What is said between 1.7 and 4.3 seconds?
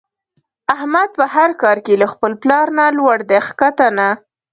کې له خپل پلار نه لوړ دی ښکته نه.